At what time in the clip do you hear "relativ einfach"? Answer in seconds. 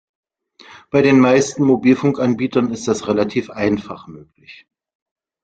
3.07-4.07